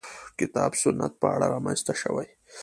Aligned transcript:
کتاب 0.39 0.71
سنت 0.83 1.13
په 1.21 1.27
اړه 1.35 1.45
رامنځته 1.53 1.93
شوې. 2.01 2.27